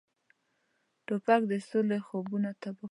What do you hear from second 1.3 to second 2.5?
د سولې خوبونه